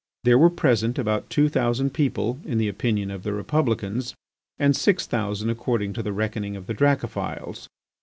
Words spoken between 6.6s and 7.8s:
the Dracophils.